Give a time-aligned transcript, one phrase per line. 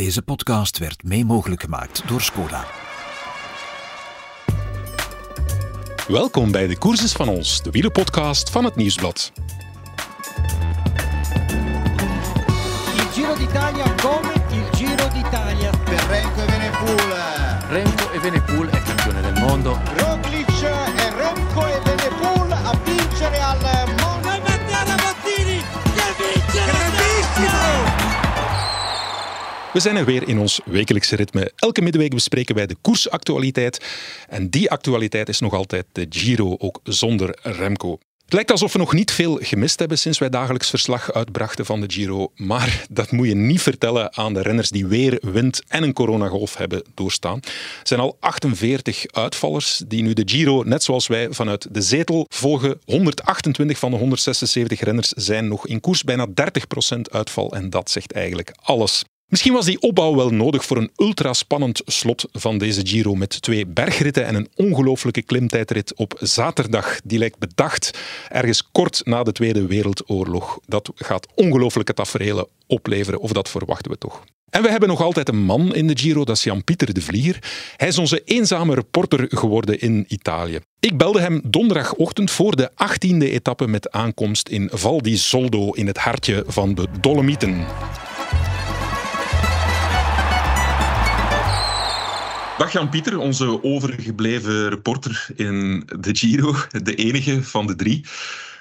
[0.00, 2.64] Deze podcast werd mee mogelijk gemaakt door Skoda.
[6.08, 9.32] Welkom bij de Courses van ons, de wielerpodcast van het Nieuwsblad.
[12.96, 15.70] Il Giro d'Italia come il Giro d'Italia.
[15.70, 17.18] per Renko e Venepool.
[17.70, 20.09] Remco Evenepoel è campione del mondo.
[29.80, 31.52] We zijn er weer in ons wekelijkse ritme.
[31.56, 33.84] Elke middenweek bespreken wij de koersactualiteit.
[34.28, 37.98] En die actualiteit is nog altijd de Giro, ook zonder Remco.
[38.24, 41.80] Het lijkt alsof we nog niet veel gemist hebben sinds wij dagelijks verslag uitbrachten van
[41.80, 42.32] de Giro.
[42.36, 46.56] Maar dat moet je niet vertellen aan de renners die weer wind en een coronagolf
[46.56, 47.38] hebben doorstaan.
[47.42, 47.50] Er
[47.82, 52.80] zijn al 48 uitvallers die nu de Giro, net zoals wij, vanuit de zetel volgen.
[52.84, 56.04] 128 van de 176 renners zijn nog in koers.
[56.04, 56.32] Bijna 30%
[57.10, 59.04] uitval en dat zegt eigenlijk alles.
[59.30, 63.66] Misschien was die opbouw wel nodig voor een ultraspannend slot van deze Giro met twee
[63.66, 67.00] bergritten en een ongelooflijke klimtijdrit op zaterdag.
[67.04, 70.58] Die lijkt bedacht ergens kort na de Tweede Wereldoorlog.
[70.66, 74.24] Dat gaat ongelooflijke taferelen opleveren, of dat verwachten we toch.
[74.50, 77.38] En we hebben nog altijd een man in de Giro, dat is Jan-Pieter de Vlier.
[77.76, 80.58] Hij is onze eenzame reporter geworden in Italië.
[80.80, 85.86] Ik belde hem donderdagochtend voor de 18e etappe met aankomst in Val di Soldo in
[85.86, 87.66] het hartje van de Dolomieten.
[92.60, 98.06] Dag Jan-Pieter, onze overgebleven reporter in de Giro, de enige van de drie.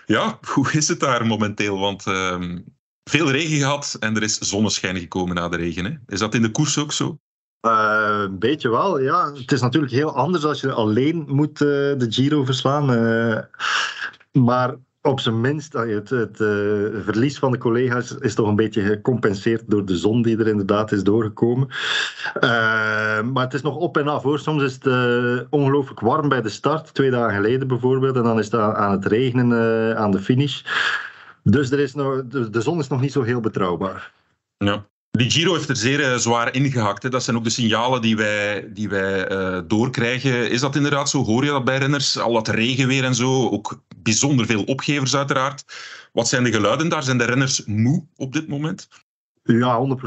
[0.06, 1.80] Ja, hoe is het daar momenteel?
[1.80, 2.60] Want ehm,
[3.04, 5.86] veel regen gehad en er is zonneschijn gekomen na de regen.
[5.86, 5.92] Hè?
[6.14, 7.18] Is dat in de koers ook zo?
[7.60, 9.34] Eh, een beetje wel, ja.
[9.34, 12.94] Het is natuurlijk heel anders als je alleen moet eh, de Giro verslaan.
[12.94, 13.44] eh,
[14.44, 14.76] maar
[15.10, 16.48] op zijn minst, eh, het, het eh,
[17.04, 20.92] verlies van de collega's is toch een beetje gecompenseerd door de zon die er inderdaad
[20.92, 21.68] is doorgekomen.
[22.34, 24.40] Eh, maar het is nog op en af hoor.
[24.40, 28.16] Soms is het eh, ongelooflijk warm bij de start, twee dagen geleden bijvoorbeeld.
[28.16, 30.64] En dan is het aan, het regenen aan de finish.
[31.44, 34.12] Dus er is nog, de, de zon is nog niet zo heel betrouwbaar.
[34.58, 34.86] Ja.
[35.20, 37.12] Die Giro heeft er zeer eh, zwaar ingehakt.
[37.12, 40.50] Dat zijn ook de signalen die wij, die wij eh, doorkrijgen.
[40.50, 41.24] Is dat inderdaad zo?
[41.24, 42.20] Hoor je dat bij renners?
[42.20, 43.50] Al dat regenweer en zo.
[43.50, 45.66] Ook bijzonder veel opgevers uiteraard.
[46.14, 47.04] Wat zijn de geluiden daar?
[47.04, 48.88] Zijn de renners moe op dit moment?
[49.44, 49.98] Ja,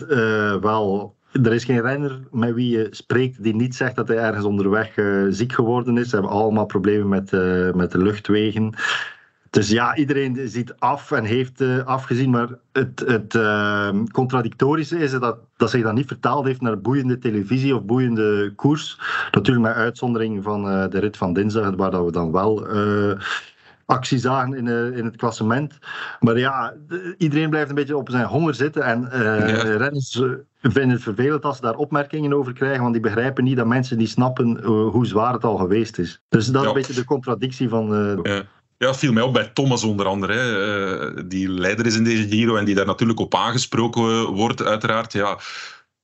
[0.00, 1.14] 100% eh, wel.
[1.32, 4.94] Er is geen renner met wie je spreekt die niet zegt dat hij ergens onderweg
[5.30, 6.08] ziek geworden is.
[6.08, 7.30] Ze hebben allemaal problemen met,
[7.74, 8.74] met de luchtwegen.
[9.50, 12.30] Dus ja, iedereen ziet af en heeft eh, afgezien.
[12.30, 17.18] Maar het, het eh, contradictorische is dat, dat zich dat niet vertaald heeft naar boeiende
[17.18, 19.00] televisie of boeiende koers.
[19.30, 23.20] Natuurlijk met uitzondering van eh, de rit van dinsdag, waar dat we dan wel eh,
[23.86, 25.78] actie zagen in, in het klassement.
[26.20, 28.82] Maar ja, de- iedereen blijft een beetje op zijn honger zitten.
[28.82, 29.76] En Ja.
[29.76, 30.22] renners
[30.62, 33.98] vinden het vervelend als ze daar opmerkingen over krijgen, want die begrijpen niet dat mensen
[33.98, 36.22] niet snappen hoe zwaar het al geweest is.
[36.28, 36.68] Dus dat is Ja.
[36.68, 37.86] een beetje de contradictie van...
[38.22, 38.42] Ja.
[38.78, 42.04] Ja, het viel mij op bij Thomas onder andere, hè, eh, die leider is in
[42.04, 45.12] deze Giro en die daar natuurlijk op aangesproken wordt, uiteraard.
[45.12, 45.38] Ja,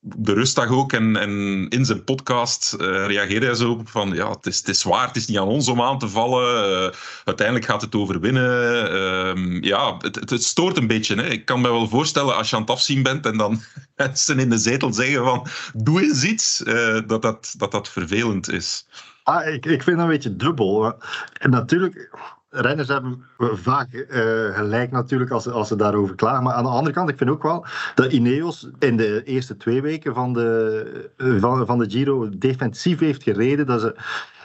[0.05, 4.31] de rustdag ook en, en in zijn podcast eh, reageerde hij zo op van ja,
[4.31, 6.65] het is, het is het is niet aan ons om aan te vallen.
[6.65, 8.91] eh, uiteindelijk gaat het over winnen.
[8.91, 11.15] Ehm, ja, het, het, stoort een beetje.
[11.15, 11.27] Hè.
[11.27, 13.63] Ik kan me wel voorstellen als je aan het afzien bent en dan
[13.97, 18.51] mensen in de zetel zeggen van doe eens iets, eh, dat, dat, dat dat vervelend
[18.51, 18.87] is.
[19.23, 20.95] Ah, ik, ik vind dat een beetje dubbel.
[21.33, 22.11] En natuurlijk,
[22.53, 24.23] renners hebben vaak eh,
[24.57, 26.43] gelijk natuurlijk als, als ze daarover klagen.
[26.43, 29.83] Maar aan de andere kant, ik vind ook wel dat Ineos in de eerste twee
[29.83, 33.67] weken van de, eh, van, van de Giro defensief heeft gereden.
[33.67, 33.97] Dat ze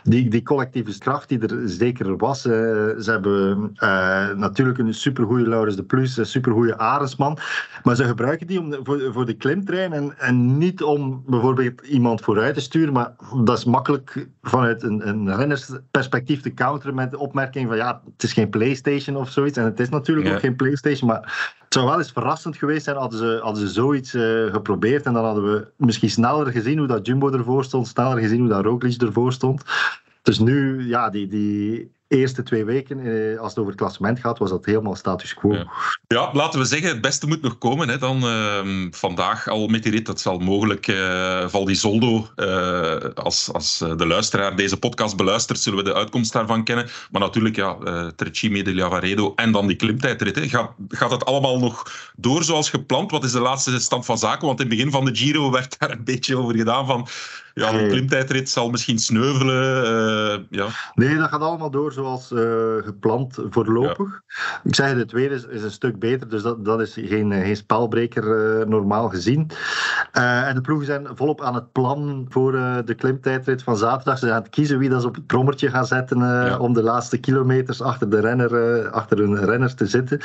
[0.10, 2.46] die, die collectieve kracht die er zeker was.
[2.46, 2.52] eh,
[3.00, 7.38] ze hebben eh, natuurlijk een supergoeie Laurens de Plus, een supergoeie Arendsman.
[7.84, 11.82] Maar ze gebruiken die om, de- voor, voor de klimtrein en, en niet om bijvoorbeeld
[11.82, 12.94] iemand vooruit te sturen.
[12.94, 18.02] Maar dat is makkelijk vanuit een, een rennersperspectief te counteren met de opmerking van ja,
[18.14, 19.58] het is geen PlayStation of zoiets.
[19.58, 20.34] En het is natuurlijk Ja.
[20.34, 24.14] ook geen PlayStation, maar zou wel eens verrassend geweest zijn hadden ze, hadden ze zoiets
[24.14, 25.06] eh, geprobeerd.
[25.06, 28.50] En dan hadden we misschien sneller gezien hoe dat Jumbo ervoor stond, sneller gezien hoe
[28.50, 29.64] dat Roglic ervoor stond.
[30.22, 34.38] Dus nu, ja, die, die eerste twee weken, eh, als het over het klassement gaat,
[34.38, 35.54] was dat helemaal status quo.
[35.54, 35.68] Ja.
[36.08, 37.90] Ja, laten we zeggen, het beste moet nog komen.
[37.90, 40.06] Hè, dan ehm, vandaag al met die rit.
[40.06, 45.18] Dat zal mogelijk eh Val di Soldo, eh, als, als eh, de luisteraar deze podcast
[45.18, 46.90] beluistert, zullen we de uitkomst daarvan kennen.
[47.12, 47.78] Maar natuurlijk, ja,
[48.16, 50.36] Trecime de Lavaredo en dan die klimtijdrit.
[50.36, 50.48] Hè.
[50.48, 53.12] Gaat, gaat het allemaal nog door zoals gepland?
[53.12, 54.48] Wat is de laatste stand van zaken?
[54.48, 57.08] Want in het begin van de Giro werd daar een beetje over gedaan van...
[57.54, 60.48] Ja, de klimtijdrit zal misschien sneuvelen.
[60.50, 60.68] ja.
[60.94, 62.40] Nee, dat gaat allemaal door zoals uh,
[62.84, 64.22] gepland voorlopig.
[64.64, 67.56] Ik zeg, de tweede is, is, een stuk beter, dus dat, dat is geen, geen
[67.56, 69.50] spelbreker uh, normaal gezien.
[70.18, 72.52] Uh, en de ploegen zijn volop aan het plan voor
[72.86, 74.14] de klimtijdrit van zaterdag.
[74.18, 76.58] Ze zijn aan het kiezen wie dat ze op het brommertje gaan zetten ja.
[76.58, 80.20] om de laatste kilometers achter, de renner, achter hun renner te zitten.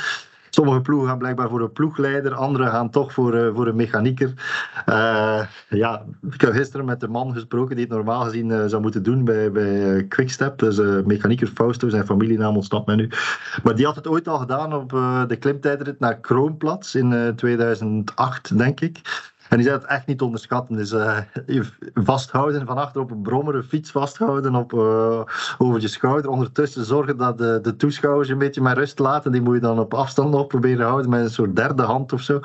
[0.55, 4.33] Sommige ploegen gaan blijkbaar voor een ploegleider, andere gaan toch voor, uh, voor een mechanieker.
[4.85, 8.81] Uh, ja, ik heb gisteren met de man gesproken die het normaal gezien uh, zou
[8.81, 10.59] moeten doen bij, bij Quickstep.
[10.59, 13.09] Dus mechanieker Fausto, zijn familienaam ontsnapt mij nu.
[13.63, 14.89] Maar die had het ooit al gedaan op
[15.27, 19.01] de klimtijdrit naar Kroonplatz in 2008, denk ik.
[19.53, 20.75] En die zei het echt niet onderschatten.
[20.75, 21.19] Dus uh,
[21.93, 25.21] vasthouden van achter op een brommer, een fiets vasthouden op, uh,
[25.57, 26.31] over je schouder.
[26.31, 29.31] Ondertussen zorgen dat de, de toeschouwers een beetje met rust laten.
[29.31, 32.21] Die moet je dan op afstand nog proberen houden met een soort derde hand of
[32.21, 32.39] zo.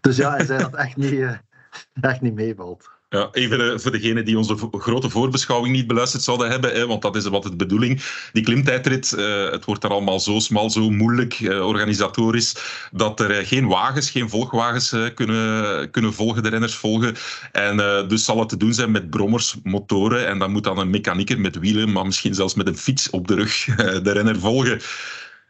[0.00, 1.32] Dus ja, hij zei dat echt niet, uh,
[2.00, 2.90] echt niet meevalt.
[3.14, 7.02] Ja, even eh, voor degenen die onze grote voorbeschouwing niet beluisterd zouden hebben, hè, want
[7.02, 8.02] dat is wat het bedoeling.
[8.32, 12.56] Die klimtijdrit, uh, het wordt er allemaal zo smal, zo moeilijk uh, organisatorisch,
[12.92, 17.14] dat er geen wagens, geen volgwagens kunnen, kunnen volgen, de renners volgen.
[17.52, 17.76] En
[18.08, 21.40] dus zal het te doen zijn met brommers, motoren, en dan moet dan een mechanieker
[21.40, 23.64] met wielen, maar misschien zelfs met een fiets op de rug
[24.06, 24.80] de renner volgen.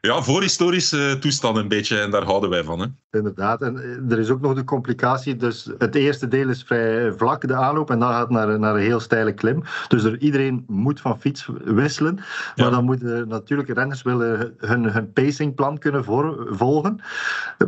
[0.04, 2.80] Ja, voorhistorische toestand een beetje en daar houden wij van.
[2.80, 2.86] Hè.
[3.10, 5.36] Inderdaad, en eh, er is ook nog de complicatie.
[5.36, 8.74] Dus het eerste deel is vrij vlak, de aanloop, en dan gaat het naar, naar
[8.74, 9.62] een heel steile klim.
[9.88, 12.18] Dus er, iedereen moet van fiets wisselen.
[12.56, 17.00] Maar dan moeten natuurlijk renners willen hun, hun pacingplan kunnen voor, volgen.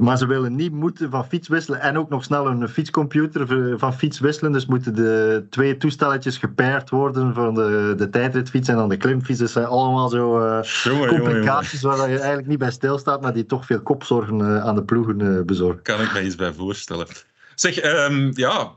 [0.01, 3.95] Maar ze willen niet moeten van fiets wisselen en ook nog snel een fietscomputer van
[3.95, 4.53] fiets wisselen.
[4.53, 9.41] Dus moeten de twee toestelletjes gepaired worden van de, de tijdritfiets en dan de klimfiets.
[9.41, 13.67] Dat zijn allemaal zo uh, complicaties waar je eigenlijk niet bij stilstaat, maar die toch
[13.67, 15.83] veel kopzorgen uh, aan de ploegen uh, bezorgen.
[15.83, 17.07] Kan ik me iets bij voorstellen.
[17.57, 18.73] Zeg, um, ja,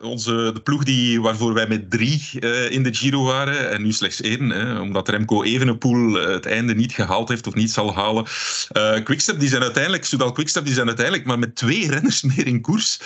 [0.00, 3.92] onze, de ploeg die, waarvoor wij met drie uh, in de Giro waren en nu
[3.92, 8.24] slechts één, hè, omdat Remco Evenepoel het einde niet gehaald heeft of niet zal halen.
[8.76, 12.46] Uh, Quickstep, die zijn uiteindelijk, Soudal Quickstep, die zijn uiteindelijk maar met twee renners meer
[12.46, 13.00] in koers.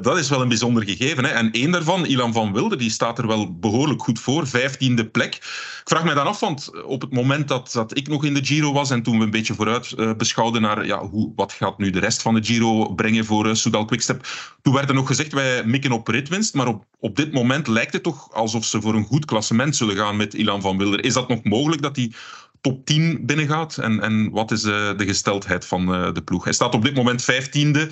[0.00, 1.24] Dat is wel een bijzonder gegeven.
[1.24, 1.30] Hè.
[1.30, 5.34] En één daarvan, Ilan van Wilder, die staat er wel behoorlijk goed voor, vijftiende plek.
[5.34, 8.44] Ik vraag mij dan af, want op het moment dat, dat ik nog in de
[8.44, 11.90] Giro was en toen we een beetje vooruit beschouwden naar ja, hoe, wat gaat nu
[11.90, 14.26] de rest van de Giro brengen voor Soudal Quickstep,
[14.62, 17.92] toen werd er nog gezegd, wij mikken op ritwinst, maar op, op dit moment lijkt
[17.92, 21.04] het toch alsof ze voor een goed klassement zullen gaan met Ilan van Wilder.
[21.04, 22.12] Is dat nog mogelijk dat hij
[22.60, 23.78] top 10 binnengaat?
[23.78, 26.44] En, en wat is uh, de gesteldheid van uh, de ploeg?
[26.44, 27.88] Hij staat op dit moment vijftiende.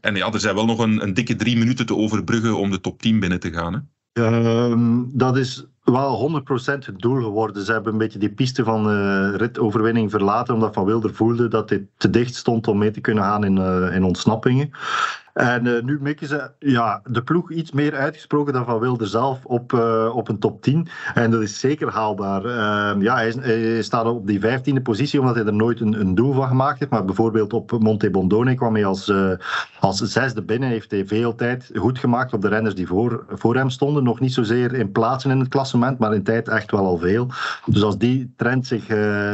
[0.00, 2.80] En ja, er zijn wel nog een, een dikke drie minuten te overbruggen om de
[2.80, 3.72] top 10 binnen te gaan.
[3.72, 3.80] Hè?
[4.18, 7.64] Uh, dat is wel 100% het doel geworden.
[7.64, 11.68] Ze hebben een beetje die piste van uh, ritoverwinning verlaten, omdat Van Wilder voelde dat
[11.68, 13.58] dit te dicht stond om mee te kunnen gaan in,
[13.92, 14.70] in ontsnappingen.
[15.38, 19.44] En uh, nu mikken ze ja, de ploeg iets meer uitgesproken dan Van Wilder zelf
[19.44, 20.88] op, uh, op een top 10.
[21.14, 22.44] En dat is zeker haalbaar.
[22.44, 26.14] Uh, ja, hij, hij, staat op die 15e positie omdat hij er nooit een, een
[26.14, 26.90] doel van gemaakt heeft.
[26.90, 29.12] Maar bijvoorbeeld op Monte Bondone kwam hij als,
[29.80, 30.68] als zesde binnen.
[30.68, 34.04] Heeft hij veel tijd goed gemaakt op de renners die voor, voor hem stonden.
[34.04, 37.26] Nog niet zozeer in plaatsen in het klassement, maar in tijd echt wel al veel.
[37.66, 38.84] Dus als die trend zich,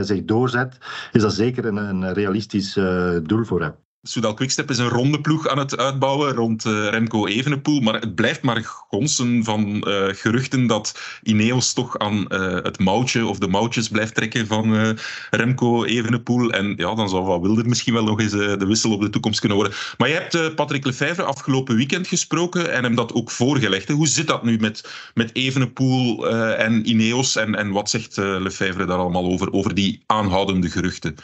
[0.00, 0.78] zich doorzet,
[1.12, 2.78] is dat zeker een, een realistisch
[3.22, 3.83] doel voor hem.
[4.06, 7.80] Soudal Quickstep is een ronde ploeg aan het uitbouwen rond uh, Remco Evenepoel.
[7.80, 13.26] Maar het blijft maar gonsen van uh, geruchten dat Ineos toch aan uh, het mouwtje
[13.26, 14.96] of de mouwtjes blijft trekken van
[15.30, 16.50] Remco Evenepoel.
[16.50, 19.40] En ja, dan zou Van Wilder misschien wel nog eens de wissel op de toekomst
[19.40, 19.76] kunnen worden.
[19.98, 23.88] Maar je hebt Patrick Lefevre afgelopen weekend gesproken en hem dat ook voorgelegd.
[23.88, 27.36] Hoe zit dat nu met, met Evenepoel en Ineos?
[27.36, 31.14] En, en wat zegt Lefevre daar allemaal over, over die aanhoudende geruchten?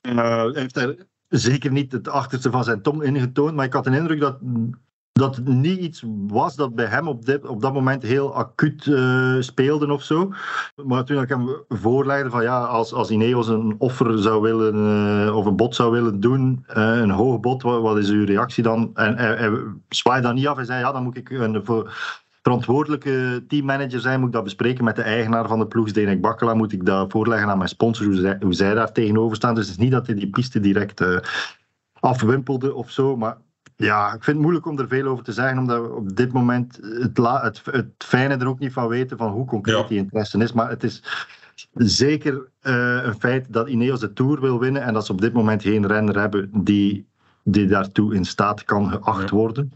[0.00, 0.96] hij heeft er
[1.38, 3.54] zeker niet het achterste van zijn tong ingetoond.
[3.54, 4.38] Maar ik had de indruk dat,
[5.12, 9.36] dat het niet iets was dat bij hem op, op dat moment heel acuut uh,
[9.40, 10.32] speelde of zo.
[10.84, 14.74] Maar toen ik hem voorlegde van ja, als, als Ineos een offer zou willen
[15.26, 18.24] uh, of een bod zou willen doen, uh, een hoog bod, wat, wat, is uw
[18.24, 18.90] reactie dan?
[18.94, 19.50] En hij
[19.88, 21.92] zwaaide dat niet af en zei ja, dan moet ik een, voor,
[22.44, 26.54] verantwoordelijke teammanager zijn, moet ik dat bespreken met de eigenaar van de ploeg, Denek Bakkela,
[26.54, 29.54] moet ik dat voorleggen aan mijn sponsor, hoe zij, hoe zij daar tegenover staan.
[29.54, 31.18] Dus het is niet dat hij die piste direct uh,
[32.00, 33.36] afwimpelde of zo, maar
[33.76, 36.32] ja, ik vind het moeilijk om er veel over te zeggen, omdat we op dit
[36.32, 39.88] moment het, het, het fijne er ook niet van weten van hoe concreet ja.
[39.88, 40.52] die interesse is.
[40.52, 41.02] Maar het is
[41.74, 45.32] zeker uh, een feit dat Ineos de Tour wil winnen en dat ze op dit
[45.32, 47.06] moment geen renner hebben die,
[47.42, 49.72] die daartoe in staat kan geacht worden.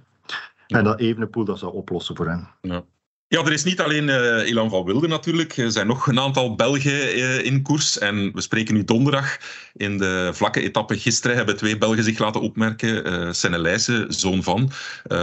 [0.68, 2.48] En dat Evenepoel dat zou oplossen voor hen.
[2.60, 2.84] Ja.
[3.30, 5.56] Ja, er is niet alleen uh, Ilan van Wilde natuurlijk.
[5.56, 7.98] Er zijn nog een aantal Belgen uh, in koers.
[7.98, 9.38] En we spreken nu donderdag.
[9.72, 13.06] In de vlakke etappe gisteren hebben twee Belgen zich laten opmerken.
[13.06, 14.70] Uh, Senne Leijsen, zoon van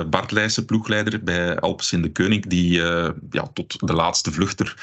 [0.09, 2.71] Bart Leijsen, ploegleider bij Alpes in de Koning, die
[3.29, 4.75] ja, tot de laatste vluchter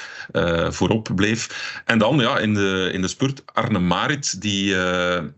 [0.70, 1.82] voorop bleef.
[1.84, 4.74] En dan ja, in, de, in de spurt Arne Marit, die,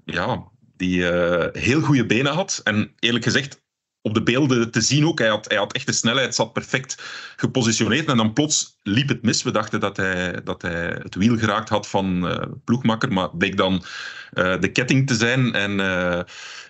[0.04, 0.44] ja,
[0.76, 1.04] die
[1.52, 2.60] heel goede benen had.
[2.64, 3.62] En eerlijk gezegd
[4.06, 5.18] op de beelden te zien ook.
[5.18, 7.02] Hij had, hij had echt de snelheid, zat perfect
[7.36, 8.08] gepositioneerd.
[8.08, 9.42] En dan plots liep het mis.
[9.42, 13.38] We dachten dat hij, dat hij het wiel geraakt had van uh, ploegmakker, maar het
[13.38, 13.72] bleek dan
[14.34, 15.52] uh, de ketting te zijn.
[15.52, 16.20] En uh,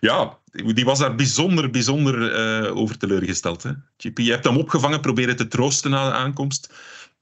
[0.01, 3.63] ja, die was daar bijzonder, bijzonder over teleurgesteld.
[3.63, 3.71] Hè?
[3.97, 6.73] GP, je hebt hem opgevangen, proberen te troosten na de aankomst.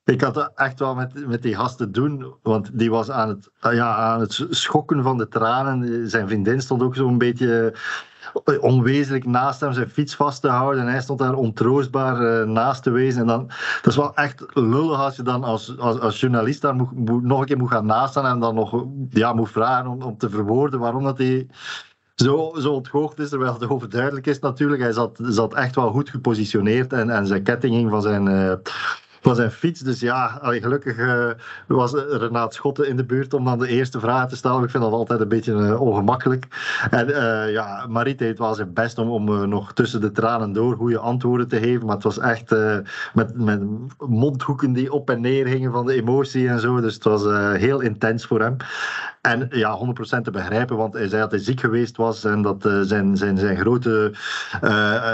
[0.04, 3.50] Ik had echt wel met, met die gast te doen, want die was aan het,
[3.61, 6.11] ja, aan het schokken van de tranen.
[6.11, 7.75] Zijn vriendin stond ook zo'n beetje
[8.61, 10.83] onwezenlijk naast hem zijn fiets vast te houden.
[10.83, 13.21] En hij stond daar ontroostbaar uh, naast te wezen.
[13.21, 13.47] En dan,
[13.83, 17.47] dat is wel echt lullig als je dan als, als, journalist daar moet, nog een
[17.47, 21.02] keer moet gaan nastaan en dan nog ja, moet vragen om, om te verwoorden waarom
[21.02, 21.47] dat hij
[22.14, 24.83] zo, zo ontgoocheld is, terwijl het overduidelijk is natuurlijk.
[24.83, 28.52] Hij zat, zat echt wel goed gepositioneerd en, en zijn ketting ging van zijn, uh,
[29.23, 29.81] van zijn fiets.
[29.81, 31.31] Dus ja, gelukkig uh,
[31.67, 34.64] was Renaat Schotten in de buurt om dan de eerste vraag te stellen.
[34.64, 36.47] Ik vind dat altijd een beetje uh, ongemakkelijk.
[36.91, 40.76] En uh, ja, Marit deed wel zijn best om, om nog tussen de tranen door
[40.76, 41.87] goede antwoorden te geven.
[41.87, 42.55] Maar het was echt
[43.14, 43.62] met, met
[43.99, 46.81] mondhoeken die op en neer gingen van de emotie en zo.
[46.81, 47.23] Dus het was
[47.59, 48.57] heel intens voor hem.
[49.21, 49.79] En ja,
[50.19, 53.38] 100% te begrijpen, want hij zei dat hij ziek geweest was en dat zijn, zijn,
[53.38, 54.12] zijn grote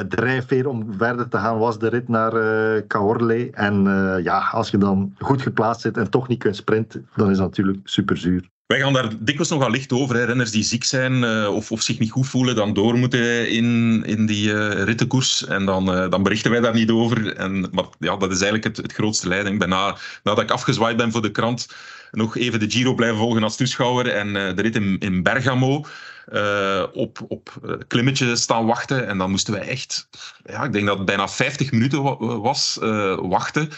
[0.09, 3.51] drijfveer om verder te gaan was de rit naar uh, Caorle.
[3.53, 3.87] En
[4.23, 7.47] ja, als je dan goed geplaatst zit en toch niet kunt sprinten, dan is dat
[7.47, 8.49] natuurlijk super zuur.
[8.67, 10.25] Wij gaan daar dikwijls nogal licht over.
[10.25, 14.03] Renners die ziek zijn uh, of, of zich niet goed voelen, dan door moeten in,
[14.05, 15.47] in die uh, rittenkoers.
[15.47, 17.37] En dan, dan berichten wij daar niet over.
[17.37, 19.53] En, maar ja, dat is eigenlijk het, het grootste lijden.
[19.53, 21.69] Ik ben na, nadat ik afgezwaaid ben voor de krant,
[22.11, 24.09] nog even de Giro blijven volgen als toeschouwer.
[24.09, 25.85] En de rit in, in Bergamo
[26.33, 29.07] uh, op, op uh, klimmetje staan wachten.
[29.07, 30.09] En dan moesten wij echt,
[30.45, 32.03] ja, ik denk dat het bijna 50 minuten
[32.41, 33.69] was, uh, wachten.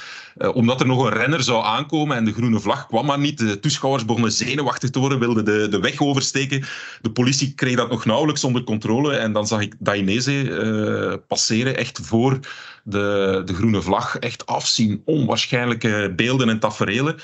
[0.52, 3.38] omdat er nog een renner zou aankomen en de groene vlag kwam maar niet.
[3.38, 6.64] De toeschouwers begonnen zenuwachtig te worden, wilden de, de weg oversteken.
[7.00, 9.16] De politie kreeg dat nog nauwelijks onder controle.
[9.16, 12.38] En dan zag ik Dainese passeren, echt voor
[12.84, 14.18] de, de groene vlag.
[14.18, 17.16] Echt afzien, onwaarschijnlijke beelden en taferelen.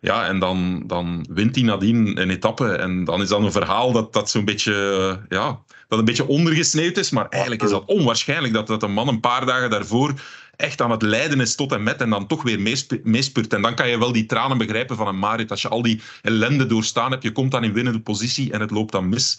[0.00, 2.72] Ja, en dan, dan wint hij nadien een etappe.
[2.72, 6.96] En dan is dat een verhaal dat, dat zo'n beetje, ja, dat een beetje ondergesneeuwd
[6.96, 7.10] is.
[7.10, 10.14] Maar eigenlijk is dat onwaarschijnlijk dat, dat een man een paar dagen daarvoor
[10.56, 12.60] echt aan het lijden is tot en met en dan toch weer
[13.02, 13.52] meespurt.
[13.52, 15.50] En dan kan je wel die tranen begrijpen van een Marit.
[15.50, 18.70] Als je al die ellende doorstaan hebt, je komt dan in winnende positie en het
[18.70, 19.38] loopt dan mis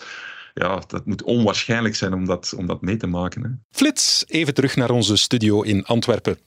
[0.58, 3.44] ja, dat moet onwaarschijnlijk zijn om dat, om dat mee te maken.
[3.44, 3.50] Hè.
[3.72, 6.38] Flits, even terug naar onze studio in Antwerpen.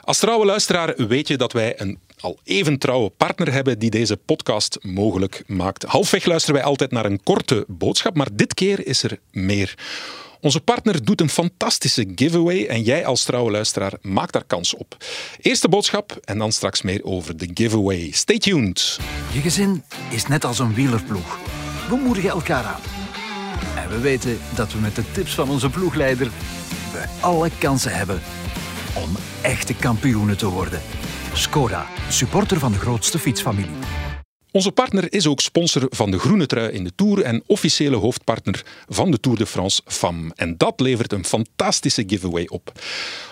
[0.00, 4.16] Als trouwe luisteraar weet je dat wij een al even trouwe partner hebben die deze
[4.16, 5.84] podcast mogelijk maakt.
[5.84, 9.74] Halfweg luisteren wij altijd naar een korte boodschap, maar dit keer is er meer.
[10.40, 14.96] Onze partner doet een fantastische giveaway en jij als trouwe luisteraar maakt daar kans op.
[15.40, 18.10] Eerste boodschap en dan straks meer over de giveaway.
[18.10, 18.98] Stay tuned.
[19.32, 21.38] Je gezin is net als een wielerploeg.
[21.88, 22.80] We moedigen elkaar aan.
[23.76, 26.30] En we weten dat we met de tips van onze ploegleider
[26.92, 28.22] we alle kansen hebben
[28.94, 30.82] om echte kampioenen te worden.
[31.36, 34.05] Skoda, supporter van de grootste fietsfamilie.
[34.56, 38.64] Onze partner is ook sponsor van de groene trui in de Tour en officiële hoofdpartner
[38.88, 40.32] van de Tour de France FAM.
[40.34, 42.72] En dat levert een fantastische giveaway op.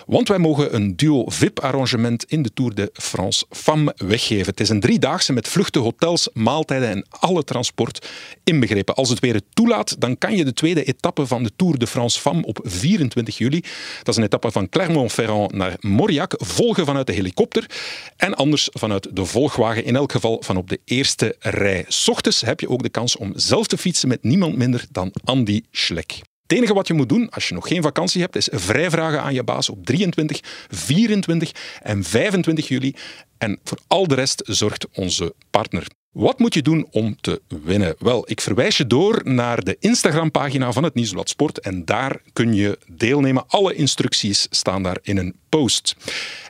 [0.07, 4.47] Want wij mogen een duo VIP-arrangement in de Tour de France FAM weggeven.
[4.47, 8.09] Het is een driedaagse met vluchten, hotels, maaltijden en alle transport
[8.43, 8.95] inbegrepen.
[8.95, 11.87] Als het weer het toelaat, dan kan je de tweede etappe van de Tour de
[11.87, 13.61] France FAM op 24 juli,
[13.99, 17.71] dat is een etappe van Clermont-Ferrand naar Mauriac, volgen vanuit de helikopter
[18.17, 21.85] en anders vanuit de volgwagen, in elk geval van op de eerste rij.
[21.89, 25.13] S ochtends heb je ook de kans om zelf te fietsen met niemand minder dan
[25.25, 26.13] Andy Schleck.
[26.43, 29.35] Het enige wat je moet doen als je nog geen vakantie hebt, is vrijvragen aan
[29.35, 31.53] je baas op 23, 24
[31.83, 32.95] en 25 juli.
[33.39, 35.87] En voor al de rest zorgt onze partner.
[36.15, 37.95] Wat moet je doen om te winnen?
[37.99, 42.55] Wel, ik verwijs je door naar de Instagram-pagina van het Nieuwsblad Sport en daar kun
[42.55, 43.45] je deelnemen.
[43.47, 45.97] Alle instructies staan daar in een post.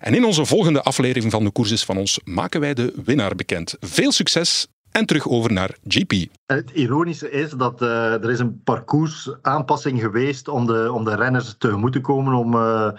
[0.01, 3.77] En in onze volgende aflevering van de Courses van ons maken wij de winnaar bekend.
[3.81, 6.13] Veel succes en terug over naar GP.
[6.47, 11.55] Het ironische is dat uh, er is een parcoursaanpassing geweest om de, om de renners
[11.59, 12.91] tegemoet te komen om uh,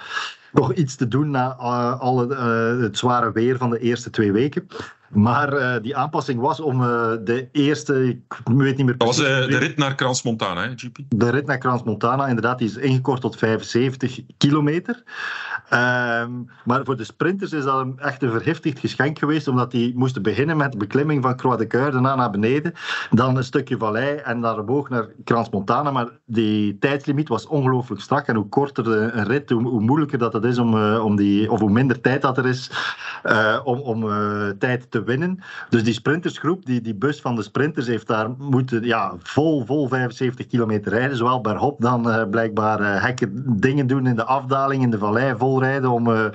[0.52, 4.68] nog iets te doen na uh, het, het zware weer van de eerste twee weken.
[5.10, 9.20] Maar uh, die aanpassing was om uh, de eerste, ik weet niet meer Dat was
[9.20, 10.98] uh, de rit naar Crans Montana, hè, GP?
[11.10, 15.04] De rit naar Crans Montana, inderdaad, die is ingekort tot 75 kilometer.
[15.74, 19.98] Um, maar voor de sprinters is dat een, echt een verhiftigd geschenk geweest, omdat die
[19.98, 22.74] moesten beginnen met de beklimming van Croix de Coeur, daarna naar beneden,
[23.10, 25.92] dan een stukje vallei en naar omhoog naar Crans Montana.
[25.92, 30.18] Maar die tijdslimiet was ongelooflijk strak en hoe korter de, een rit, hoe, hoe, moeilijker
[30.18, 32.72] dat het is om, om die, of hoe minder tijd dat er is
[33.64, 34.08] om, om
[34.60, 35.40] tijd te winnen.
[35.70, 39.88] Dus die sprintersgroep, die, die bus van de sprinters, heeft daar moeten ja, vol, vol
[39.88, 41.18] 75 kilometer rijden.
[41.18, 45.34] Zowel bergop dan uh, blijkbaar uh, gekke dingen doen in de afdaling, in de vallei,
[45.38, 46.26] vol rijden om uh,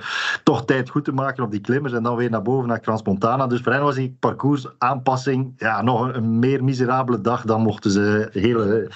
[0.43, 1.93] toch tijd goed te maken op die klimmers.
[1.93, 3.47] En dan weer naar boven naar Transmontana.
[3.47, 7.45] Dus voor hen was die parcoursaanpassing ja, nog een meer miserabele dag.
[7.45, 8.89] Dan mochten ze hele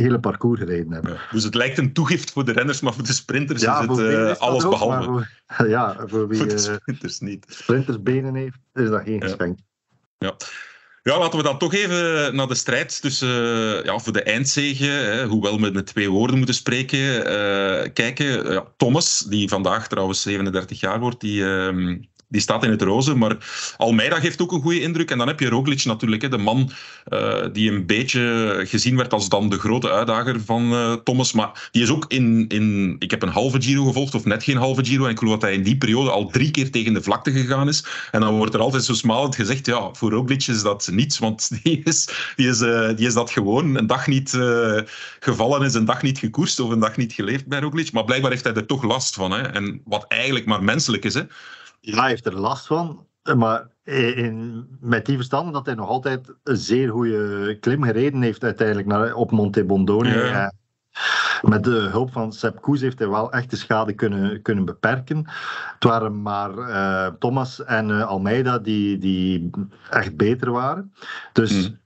[0.00, 1.18] hele parcours gereden hebben.
[1.30, 3.98] Dus het lijkt een toegift voor de renners, maar voor de sprinters ja, is het
[3.98, 5.04] uh, alles ook, behalve.
[5.46, 7.46] Voor, ja, voor wie voor de sprinters niet.
[7.48, 9.58] sprintersbenen heeft, is dat geen geschenk.
[10.18, 10.36] Ja.
[11.02, 13.28] Ja, laten we dan toch even naar de strijd tussen,
[13.84, 18.52] ja, voor de eindzege, hè, hoewel we met twee woorden moeten spreken, uh, kijken.
[18.52, 21.96] Ja, Thomas, die vandaag trouwens 37 jaar wordt, die, uh,
[22.28, 23.14] die staat in het roze.
[23.14, 23.36] Maar
[23.76, 25.10] Almeida geeft ook een goede indruk.
[25.10, 26.70] En dan heb je Roglic natuurlijk, hè, de man
[27.08, 31.32] uh, die een beetje gezien werd als dan de grote uitdager van uh, Thomas.
[31.32, 32.96] Maar die is ook in, in...
[32.98, 35.04] Ik heb een halve Giro gevolgd, of net geen halve Giro.
[35.04, 37.68] En ik geloof dat hij in die periode al drie keer tegen de vlakte gegaan
[37.68, 37.84] is.
[38.10, 41.18] En dan wordt er altijd zo smalend gezegd, ja, voor Roglic is dat niets.
[41.18, 43.74] Want die is, die is, uh, die is dat gewoon.
[43.74, 44.38] Een dag niet
[45.20, 47.92] gevallen is, een dag niet gekoerst of een dag niet geleefd bij Roglic.
[47.92, 49.30] Maar blijkbaar heeft hij er toch last van.
[49.30, 49.42] Hè.
[49.42, 51.22] En wat eigenlijk maar menselijk is, hè.
[51.86, 53.06] Ja, hij heeft er last van.
[53.36, 58.44] Maar in, met die verstand dat hij nog altijd een zeer goede klim gereden heeft
[58.44, 60.08] uiteindelijk naar, op Monte Bondone.
[60.08, 60.52] Ja.
[61.42, 65.24] Met de hulp van Sepp Koes heeft hij wel echt de schade kunnen, kunnen beperken.
[65.74, 69.50] Het waren maar uh, Thomas en uh, Almeida die, die
[69.90, 70.94] echt beter waren.
[71.32, 71.78] Dus mm.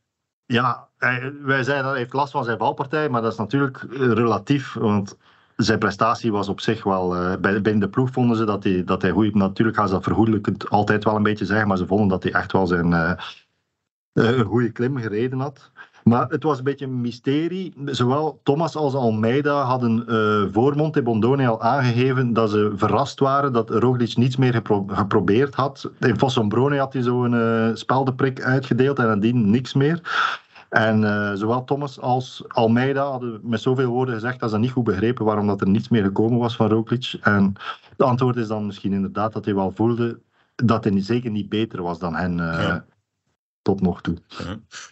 [0.47, 3.87] ja, hij, wij zeiden dat hij heeft last van zijn valpartij, maar dat is natuurlijk
[3.91, 4.73] relatief.
[4.73, 5.17] Want
[5.65, 7.17] zijn prestatie was op zich wel.
[7.17, 9.35] Uh, binnen de ploeg vonden ze dat hij, dat hij goed.
[9.35, 12.33] Natuurlijk gaan ze dat vergoedelijk altijd wel een beetje zeggen, maar ze vonden dat hij
[12.33, 13.13] echt wel zijn, uh,
[14.13, 15.71] een goede klim gereden had.
[16.05, 17.75] Maar het was een beetje een mysterie.
[17.85, 23.53] Zowel Thomas als Almeida hadden uh, voor Monte Bondone al aangegeven dat ze verrast waren
[23.53, 25.91] dat Roglic niets meer gepro geprobeerd had.
[25.99, 30.01] In Fossombrone had hij zo'n uh, speldeprik uitgedeeld en nadien niks meer.
[30.71, 34.85] En uh, zowel Thomas als Almeida hadden met zoveel woorden gezegd dat ze niet goed
[34.85, 37.15] begrepen waarom dat er niets meer gekomen was van Roglic.
[37.21, 37.55] En
[37.91, 40.21] het antwoord is dan misschien inderdaad dat hij wel voelde
[40.55, 42.39] dat hij zeker niet beter was dan hen.
[42.39, 42.85] Uh, ja
[43.63, 44.17] tot nog toe.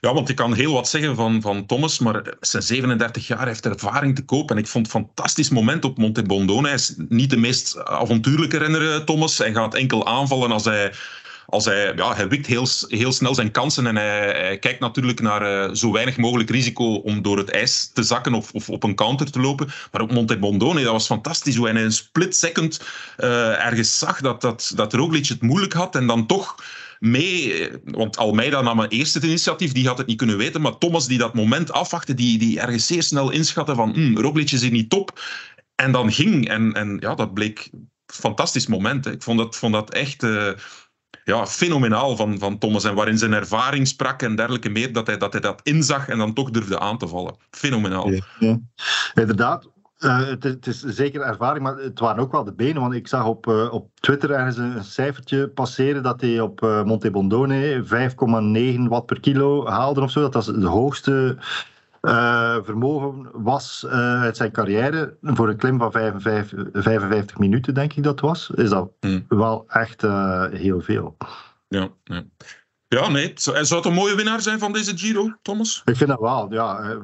[0.01, 3.67] Ja, want ik kan heel wat zeggen van, van Thomas, maar zijn 37 jaar heeft
[3.67, 4.51] ervaring te koop.
[4.51, 6.67] En ik vond het een fantastisch moment op Monte Bondone.
[6.67, 9.39] Hij is niet de meest avontuurlijke renner, eh, Thomas.
[9.39, 10.93] Hij gaat enkel aanvallen als hij
[11.51, 15.69] als hij, ja, hij wikt heel, heel snel zijn kansen en hij, kijkt natuurlijk naar
[15.69, 18.95] uh, zo weinig mogelijk risico om door het ijs te zakken of, of op een
[18.95, 19.69] counter te lopen.
[19.93, 22.81] Maar op Monte Bondone, dat was fantastisch hoe hij in een split second
[23.19, 26.55] uh, ergens zag dat, dat, dat Roglic het moeilijk had en dan toch
[26.99, 27.69] mee.
[27.85, 30.61] Want Almeida nam een eerste initiatief, die had het niet kunnen weten.
[30.61, 34.51] Maar Thomas, die dat moment afwachtte, die, die ergens zeer snel inschatte van hm, Roglic
[34.51, 35.21] is hier niet top.
[35.75, 36.49] En dan ging.
[36.49, 39.07] En, en ja, dat bleek een fantastisch moment.
[39.07, 40.27] Ik vond dat, vond dat echt...
[41.29, 42.85] ja, fenomenaal van, van Thomas.
[42.85, 46.19] En waarin zijn ervaring sprak en dergelijke meer, dat hij, dat hij dat inzag en
[46.19, 47.37] dan toch durfde aan te vallen.
[47.51, 48.11] Fenomenaal.
[49.15, 49.69] Inderdaad.
[49.99, 52.83] Uh, het, is, zeker ervaring, maar het waren ook wel de benen.
[52.83, 56.85] Want ik zag op, uh, op Twitter ergens een, cijfertje passeren dat hij op uh,
[56.85, 60.21] Monte Bondone 5,9 watt per kilo haalde of zo.
[60.21, 61.37] Dat was de hoogste
[62.03, 67.93] uh, vermogen was uh, uit zijn carrière voor een klim van 55, 55 minuten, denk
[67.93, 68.51] ik dat was.
[68.55, 69.25] Is dat hmm.
[69.29, 71.17] wel echt uh, heel veel.
[71.69, 72.23] Ja, ja.
[72.89, 73.33] ja nee.
[73.35, 75.83] Zou het een mooie winnaar zijn van deze Giro, Thomas?
[75.85, 76.97] Ik vind dat wel, ja.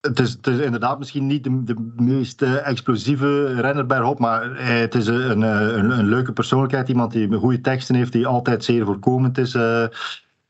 [0.00, 4.94] Het is, het is inderdaad misschien niet de, de meest explosieve renner bij maar het
[4.94, 6.88] is een, een, een, leuke persoonlijkheid.
[6.88, 9.56] Iemand die goede teksten heeft, die altijd zeer voorkomend is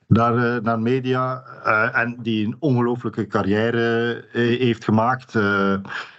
[0.07, 5.35] naar, eh, naar media uh, en die een ongelooflijke carrière uh, heeft gemaakt.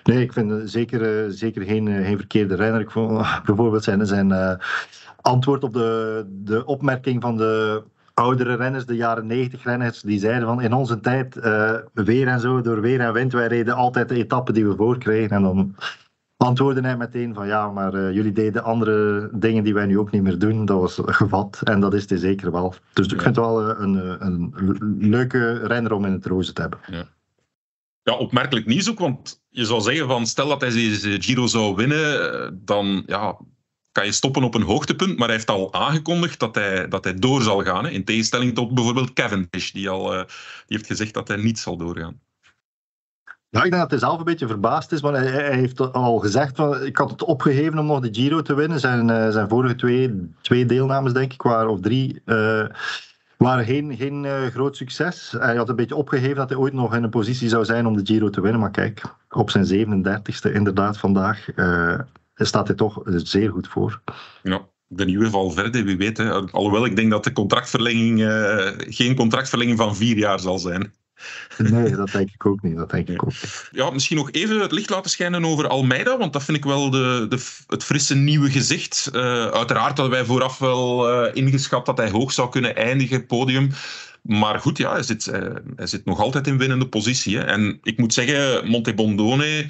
[0.03, 2.81] Nee, ik vind zeker, zeker geen, geen verkeerde renner.
[2.81, 4.59] Ik vond bijvoorbeeld zijn, zijn
[5.21, 10.47] antwoord op de, de opmerking van de oudere renners, de jaren 90 renners, die zeiden
[10.47, 11.35] van in onze tijd,
[11.93, 15.35] weer en zo, door weer en wind, wij reden altijd de etappen die we voorkregen.
[15.35, 15.75] En dan
[16.45, 20.11] antwoordde hij meteen van ja, maar uh, jullie deden andere dingen die wij nu ook
[20.11, 20.65] niet meer doen.
[20.65, 22.75] Dat was gevat en dat is het zeker wel.
[22.93, 26.53] Dus ik vind het wel eh, een, een, een, leuke renner om in het roze
[26.53, 26.79] te hebben.
[26.91, 27.07] Ja.
[28.03, 31.75] ja, opmerkelijk nieuws ook, want je zou zeggen van stel dat hij deze Giro zou
[31.75, 33.37] winnen, eh, dan ja,
[33.91, 37.13] kan je stoppen op een hoogtepunt, maar hij heeft al aangekondigd dat hij, dat hij
[37.13, 37.83] door zal gaan.
[37.83, 40.19] Hè, in tegenstelling tot bijvoorbeeld Cavendish, die, al, uh,
[40.65, 42.19] die heeft gezegd dat hij niet zal doorgaan.
[43.55, 46.17] Ja, ik denk dat hij zelf een beetje verbaasd is, want hij, hij heeft al
[46.19, 48.79] gezegd van ik had het opgegeven om nog de Giro te winnen.
[48.79, 52.65] Zijn, uh, zijn vorige twee, twee deelnames, denk ik, waren, of drie, uh,
[53.37, 55.35] waren geen, geen uh, groot succes.
[55.39, 57.95] Hij had een beetje opgegeven dat hij ooit nog in een positie zou zijn om
[57.95, 58.61] de Giro te winnen.
[58.61, 61.47] Maar kijk, op zijn 37ste inderdaad vandaag
[62.35, 64.01] staat hij toch zeer goed voor.
[64.43, 66.19] Ja de nieuwe Valverde, wie weet.
[66.51, 68.19] Alhoewel ik denk dat de contractverlenging
[68.77, 70.91] geen contractverlenging van vier jaar zal zijn.
[71.57, 72.75] Nee, dat denk ik ook niet.
[72.75, 73.31] Dat denk ik ook
[73.71, 76.89] Ja, misschien nog even het licht laten schijnen over Almeida, want dat vind ik wel
[76.89, 79.09] de, de, het frisse nieuwe gezicht.
[79.13, 83.71] Uh, uiteraard hadden wij vooraf wel uh, ingeschat dat hij hoog zou kunnen eindigen, podium.
[84.21, 87.37] Maar goed, ja, hij zit, uh, hij zit nog altijd in winnende positie.
[87.37, 87.43] Hè.
[87.43, 89.69] En ik moet zeggen, Monte Bondone...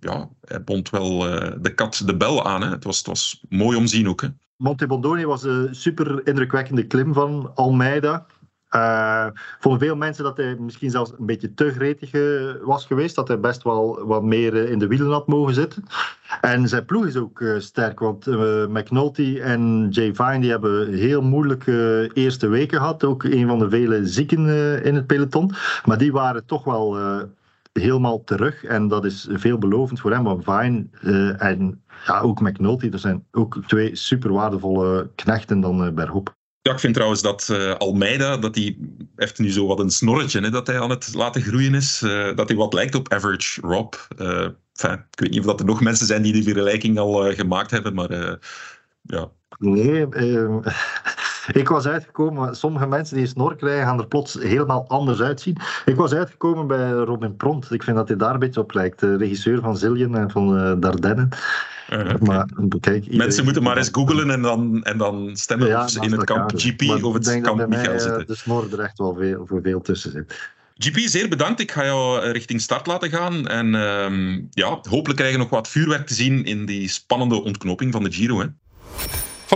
[0.00, 1.18] ja, hij bond wel
[1.60, 2.62] de kat de bel aan.
[2.62, 2.70] Hè.
[2.70, 4.20] Het, was, het was mooi om te zien ook.
[4.20, 4.28] Hè.
[4.56, 8.26] Monte Bondone was een super indrukwekkende klim van Almeida.
[8.76, 9.26] Uh,
[9.58, 13.14] voor veel mensen dat hij misschien zelfs een beetje te gretig uh, was geweest.
[13.14, 15.84] Dat hij best wel wat meer uh, in de wielen had mogen zitten.
[16.40, 17.98] En zijn ploeg is ook sterk.
[17.98, 18.26] Want
[18.68, 23.04] McNulty en Jay Vine die hebben heel moeilijke eerste weken gehad.
[23.04, 24.48] Ook een van de vele zieken
[24.82, 25.50] in het peloton.
[25.84, 26.98] Maar die waren toch wel
[27.72, 28.64] helemaal terug.
[28.64, 30.24] En dat is veelbelovend voor hem.
[30.24, 30.86] Want Vine
[31.38, 36.34] en ja, ook McNulty, dat zijn ook twee super waardevolle knechten dan bergop.
[36.72, 38.76] Ik vind trouwens dat uh, Almeida, dat hij
[39.16, 42.02] heeft nu zo wat een snorretje, hè, dat hij aan het laten groeien is.
[42.02, 43.94] Uh, dat hij wat lijkt op Average Rob.
[44.16, 47.70] Enfin, ik weet niet of dat er nog mensen zijn die die vergelijking al gemaakt
[47.70, 48.38] hebben, maar
[49.02, 49.30] ja.
[49.58, 50.58] Nee, ehm,
[51.60, 55.56] ik was uitgekomen, sommige mensen die een snor krijgen gaan er plots helemaal anders uitzien.
[55.84, 57.72] Ik was uitgekomen bij Robin Pront.
[57.72, 59.00] Ik vind dat hij daar een beetje op lijkt.
[59.00, 61.28] De regisseur van Zillion en van Dardenne.
[61.94, 62.48] Uh, maar,
[62.80, 66.12] kijk, Mensen moeten maar eens googlen en dan, en dan stemmen ja, of ze in
[66.12, 68.26] het kamp GP maar of het kamp Michael zitten.
[68.26, 70.52] de snor er echt wel veel, voor veel tussen zit.
[70.78, 71.60] GP, zeer bedankt.
[71.60, 73.48] Ik ga jou richting start laten gaan.
[73.48, 77.92] En uh, ja, hopelijk krijgen we nog wat vuurwerk te zien in die spannende ontknoping
[77.92, 78.40] van de Giro.
[78.40, 78.46] Hè.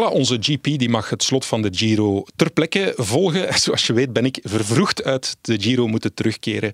[0.06, 3.54] Onze GP die mag het slot van de Giro ter plekke volgen.
[3.60, 6.72] Zoals je weet ben ik vervroegd uit de Giro moeten terugkeren.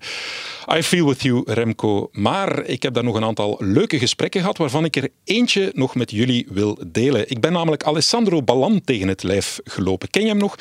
[0.75, 2.09] I feel with you, Remco.
[2.11, 5.95] Maar ik heb daar nog een aantal leuke gesprekken gehad, waarvan ik er eentje nog
[5.95, 7.29] met jullie wil delen.
[7.29, 10.09] Ik ben namelijk Alessandro Ballan tegen het lijf gelopen.
[10.09, 10.55] Ken je hem nog?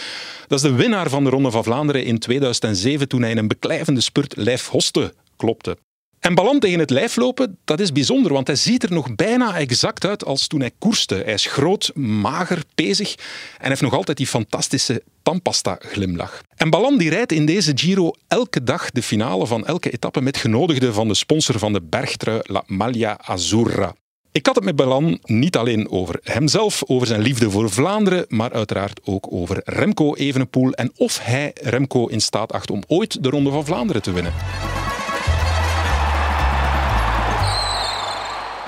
[0.47, 3.49] Dat is de winnaar van de Ronde van Vlaanderen in 2007, toen hij in een
[3.49, 5.77] beklijvende spurt lijf hoste klopte.
[6.25, 9.57] En Ballan tegen het lijf lopen, dat is bijzonder, want hij ziet er nog bijna
[9.57, 11.15] exact uit als toen hij koerste.
[11.15, 13.15] Hij is groot, mager, pezig
[13.59, 16.43] en heeft nog altijd die fantastische tandpasta-glimlach.
[16.57, 20.37] En Ballan die rijdt in deze Giro elke dag de finale van elke etappe met
[20.37, 23.95] genodigden van de sponsor van de bergtrui La Maglia Azzurra.
[24.33, 28.53] Ik had het met Ballan niet alleen over hemzelf, over zijn liefde voor Vlaanderen, maar
[28.53, 33.29] uiteraard ook over Remco Evenepoel en of hij Remco in staat acht om ooit de
[33.29, 34.33] Ronde van Vlaanderen te winnen.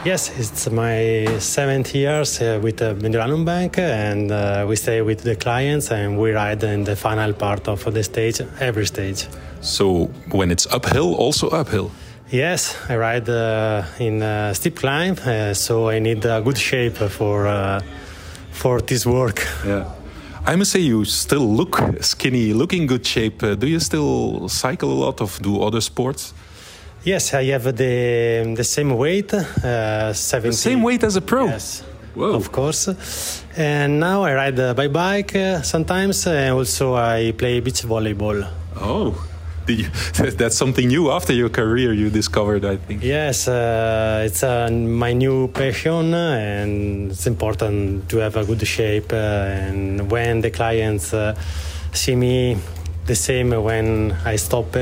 [0.06, 5.24] Yes, it's my seventh years uh, with the Mediolanum Bank, and uh, we stay with
[5.24, 9.26] the clients and we ride in the final part of the stage, every stage.
[9.62, 11.90] So when it's uphill, also uphill.
[12.30, 16.98] Yes, I ride uh, in a steep climb, uh, so I need a good shape
[16.98, 17.80] for uh,
[18.52, 19.44] for this work.
[19.64, 19.90] Yeah.
[20.46, 23.42] I must say, you still look skinny, look in good shape.
[23.42, 26.32] Uh, do you still cycle a lot, of do other sports?
[27.06, 30.50] Yes, I have the the same weight, uh, 70.
[30.50, 31.46] The same weight as a pro.
[31.46, 31.84] Yes.
[32.16, 32.34] Whoa.
[32.34, 32.88] Of course.
[33.56, 38.50] And now I ride uh, by bike uh, sometimes, and also I play beach volleyball.
[38.74, 39.14] Oh.
[39.68, 39.84] You,
[40.38, 43.04] that's something new after your career you discovered, I think.
[43.04, 49.12] Yes, uh, it's uh, my new passion, and it's important to have a good shape.
[49.12, 51.36] Uh, and when the clients uh,
[51.92, 52.56] see me
[53.06, 54.74] the same when I stopped,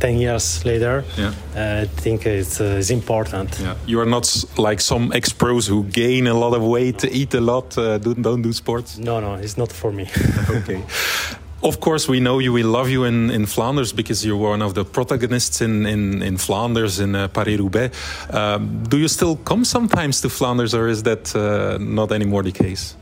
[0.00, 1.32] 10 years later, yeah.
[1.54, 3.58] uh, I think it's, uh, it's important.
[3.60, 3.74] Yeah.
[3.86, 7.40] You are not like some ex pros who gain a lot of weight, eat a
[7.40, 8.98] lot, uh, do, don't do sports?
[8.98, 10.08] No, no, it's not for me.
[10.50, 10.82] okay.
[11.62, 12.52] Of course, we know you.
[12.52, 16.36] We love you in, in Flanders because you're one of the protagonists in, in, in
[16.36, 17.96] Flanders, in uh, Paris Roubaix.
[18.30, 22.52] Um, do you still come sometimes to Flanders, or is that uh, not anymore the
[22.52, 22.94] case?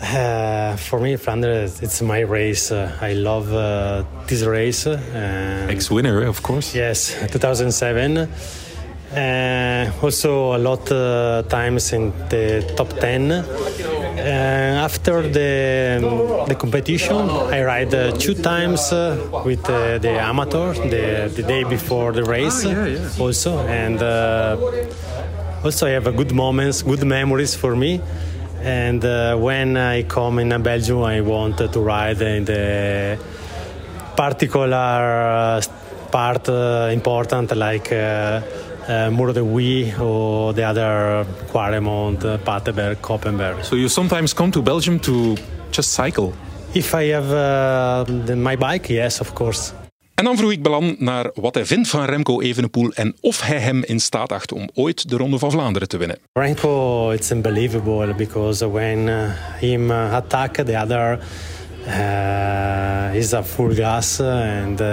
[0.00, 2.72] Uh, for me, Flanders, it's my race.
[2.72, 4.86] Uh, I love uh, this race.
[4.86, 6.74] Ex-winner, of course.
[6.74, 8.16] Yes, 2007.
[9.12, 13.30] Uh, also, a lot uh, times in the top 10.
[13.30, 13.42] Uh,
[14.82, 18.90] after the, um, the competition, I ride two times
[19.44, 22.64] with the amateur the, the day before the race.
[22.64, 23.08] Ah, yeah, yeah.
[23.22, 24.00] Also, and
[25.62, 28.00] also I have a good moments, good memories for me.
[28.62, 33.18] And uh, when I come in Belgium, I want to ride in the
[34.16, 35.62] particular uh,
[36.10, 38.42] part uh, important like uh,
[38.86, 43.64] uh, Muro de Huy or the other Quaremont, uh, Paterberg, Koppenberg.
[43.64, 45.36] So you sometimes come to Belgium to
[45.70, 46.34] just cycle?
[46.74, 49.72] If I have uh, the, my bike, yes, of course.
[50.20, 53.58] En dan vroeg ik Belan naar wat hij vindt van Remco Evenepoel en of hij
[53.58, 56.18] hem in staat acht om ooit de Ronde van Vlaanderen te winnen.
[56.32, 61.18] Remco, it's unbelievable because when uh, him uh, attack the other,
[61.86, 64.86] uh, he's a full gas and uh,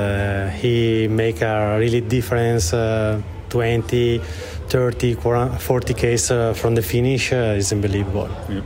[0.61, 2.75] he make a really difference.
[2.75, 3.15] Uh,
[3.47, 4.21] 20,
[4.67, 5.15] 30,
[5.57, 8.29] 40 k's from the finish is unbelievable.
[8.49, 8.61] Yeah.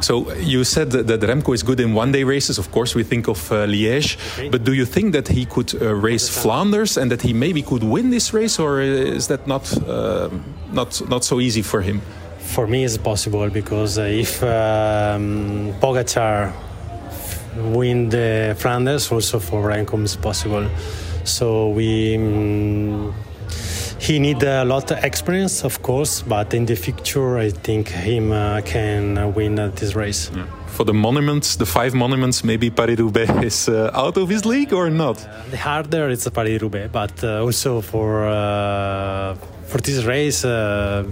[0.00, 2.58] So you said that, that, Remco is good in one-day races.
[2.58, 4.16] Of course, we think of uh, Liège.
[4.38, 4.48] Okay.
[4.48, 7.82] But do you think that he could uh, race Flanders and that he maybe could
[7.82, 10.30] win this race, or is that not uh,
[10.72, 12.00] not not so easy for him?
[12.38, 16.52] For me, it's possible because if um, Pogacar
[17.56, 20.68] win the Flanders, also for Remco it's possible.
[21.24, 22.16] So we.
[22.16, 23.14] Um,
[23.98, 28.32] he need a lot of experience, of course, but in the future, I think him
[28.32, 30.30] uh, can win uh, this race.
[30.34, 30.46] Yeah.
[30.68, 34.90] For the monuments, the five monuments, maybe Paris-Roubaix is uh, out of his league or
[34.90, 35.16] not?
[35.50, 39.34] the harder it's Paris-Roubaix, but uh, also for uh,
[39.66, 41.04] for this race, uh,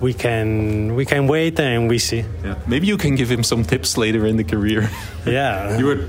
[0.00, 2.24] we can we can wait and we see.
[2.42, 2.54] Yeah.
[2.66, 4.88] Maybe you can give him some tips later in the career.
[5.26, 6.08] Yeah, you were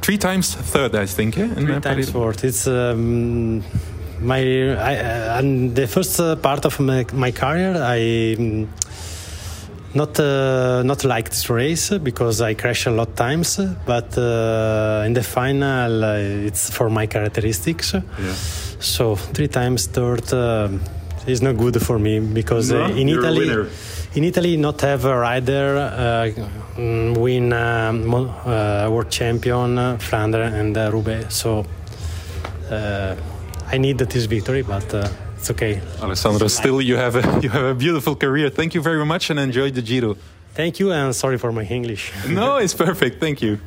[0.00, 1.36] three times third, I think.
[1.36, 2.44] Yeah, three times fourth.
[2.44, 2.66] It's.
[2.66, 3.62] Um,
[4.20, 8.68] my I, uh, and the first uh, part of my, my career I um,
[9.94, 15.14] not uh, not like this race because I crash a lot times but uh, in
[15.14, 16.16] the final uh,
[16.48, 17.94] it's for my characteristics.
[17.94, 18.34] Yeah.
[18.80, 20.68] so three times third uh,
[21.26, 23.68] is not good for me because no, in Italy
[24.14, 26.32] in Italy not have a rider
[26.76, 31.34] win um, world champion Flanders and Roubaix.
[31.34, 31.66] So
[33.72, 35.80] I need this victory, but uh, it's okay.
[36.00, 38.50] Alessandro, still you have a you have a beautiful career.
[38.50, 40.16] Thank you very much and enjoy the Giro.
[40.54, 42.12] Thank you and sorry for my English.
[42.28, 43.20] no, it's perfect.
[43.20, 43.58] Thank you.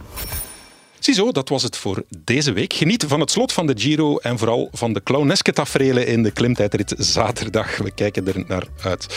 [0.99, 2.73] Ziezo, dat was het voor deze week.
[2.73, 6.31] Geniet van het slot van de Giro en vooral van de clowneske tafereelen in de
[6.31, 7.77] klimtijdrit zaterdag.
[7.77, 9.07] We kijken er naar uit.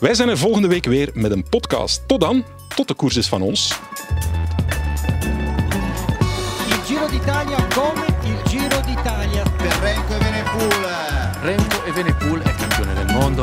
[0.00, 2.02] Wij zijn er volgende week weer met een podcast.
[2.06, 2.44] Tot dan,
[2.76, 3.72] tot de koers is van ons.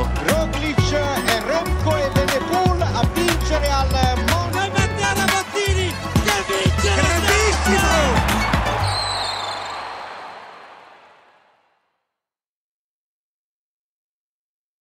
[0.05, 0.38] mundo.